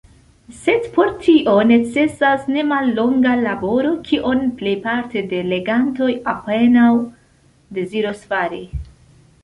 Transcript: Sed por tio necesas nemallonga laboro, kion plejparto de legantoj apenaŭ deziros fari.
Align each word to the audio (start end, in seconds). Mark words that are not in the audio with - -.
Sed 0.59 0.85
por 0.93 1.11
tio 1.25 1.53
necesas 1.71 2.47
nemallonga 2.55 3.35
laboro, 3.43 3.93
kion 4.09 4.43
plejparto 4.63 5.25
de 5.35 5.45
legantoj 5.53 6.11
apenaŭ 6.37 6.91
deziros 7.79 8.31
fari. 8.35 8.67